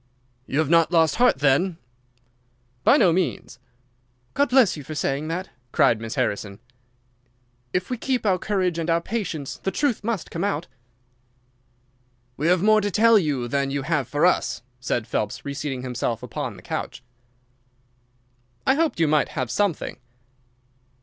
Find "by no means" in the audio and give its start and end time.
2.83-3.59